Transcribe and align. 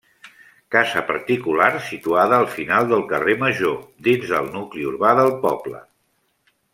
Casa 0.75 1.01
particular 1.09 1.67
situada 1.89 2.39
al 2.43 2.49
final 2.55 2.89
del 2.93 3.03
carrer 3.13 3.35
Major, 3.45 3.77
dins 4.11 4.25
del 4.35 4.49
nucli 4.59 4.89
urbà 4.93 5.13
del 5.21 5.31
poble. 5.49 5.83